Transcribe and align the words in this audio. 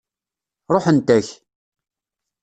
Ṛuḥent-ak. 0.73 1.27